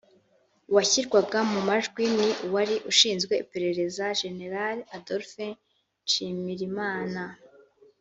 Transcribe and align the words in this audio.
Uwashyirwaga 0.69 1.39
mu 1.51 1.59
majwi 1.69 2.03
ni 2.17 2.29
uwari 2.45 2.75
ushinzwe 2.91 3.33
iperereza 3.43 4.03
Jenerali 4.21 4.81
Adolphe 4.97 5.45
Nshimirimana 6.05 7.21